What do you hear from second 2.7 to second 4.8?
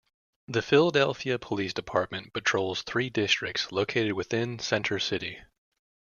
three districts located within